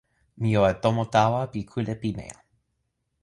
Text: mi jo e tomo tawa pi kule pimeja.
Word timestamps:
mi 0.41 0.49
jo 0.53 0.61
e 0.71 0.73
tomo 0.83 1.03
tawa 1.15 1.41
pi 1.51 1.59
kule 1.71 1.93
pimeja. 2.01 2.37